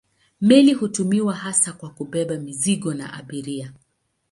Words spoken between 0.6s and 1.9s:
hutumiwa hasa kwa